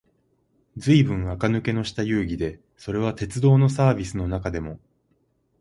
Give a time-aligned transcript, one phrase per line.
[0.77, 4.79] ずいぶん垢抜けのした遊戯で、それは鉄道のサーヴィスの中でも、